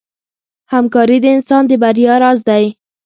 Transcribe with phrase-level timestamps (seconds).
[0.73, 2.65] همکاري د انسان د بریا راز دی.